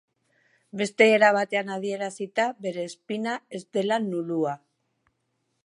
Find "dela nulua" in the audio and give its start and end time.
3.79-4.55